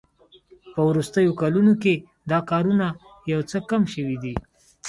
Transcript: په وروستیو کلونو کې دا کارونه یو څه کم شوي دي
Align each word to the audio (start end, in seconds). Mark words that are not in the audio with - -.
په 0.73 0.81
وروستیو 0.89 1.37
کلونو 1.41 1.73
کې 1.83 1.93
دا 2.31 2.39
کارونه 2.51 2.87
یو 3.31 3.41
څه 3.49 3.57
کم 3.69 3.81
شوي 3.93 4.17
دي 4.23 4.33